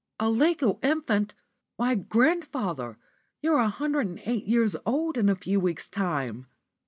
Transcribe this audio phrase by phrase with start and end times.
[0.19, 1.35] "A legal infant!
[1.75, 2.97] Why, grandfather,
[3.39, 6.47] you're a hundred and eight years old in a few weeks' time."